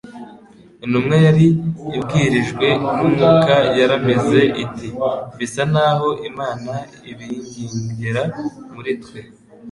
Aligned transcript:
Intumwa 0.85 1.15
yari 1.25 1.45
ibwirijwe 1.97 2.67
n'umwuka 2.95 3.55
yaramize 3.79 4.41
iti: 4.63 4.87
"bisa 5.37 5.63
naho 5.73 6.09
Imana 6.29 6.73
ibingingira 7.11 8.23
muri 8.73 8.91
twe. 9.03 9.19